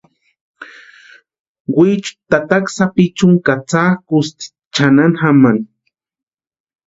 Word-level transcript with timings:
Wichu 1.75 2.11
tataka 2.29 2.69
sapichuni 2.77 3.37
katsakʼusti 3.47 4.45
chʼanani 4.73 5.15
jamani. 5.21 5.63